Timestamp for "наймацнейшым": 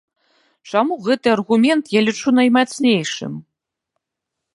2.39-3.33